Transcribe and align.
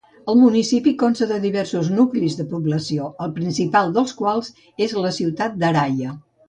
El 0.31 0.37
municipi 0.43 0.93
consta 1.03 1.27
de 1.31 1.37
diversos 1.43 1.91
nuclis 1.99 2.39
de 2.41 2.47
població, 2.55 3.13
el 3.27 3.37
principal 3.39 3.97
dels 3.99 4.19
quals 4.23 4.53
és 4.89 5.01
la 5.07 5.15
ciutat 5.21 5.65
d'Araia. 5.65 6.23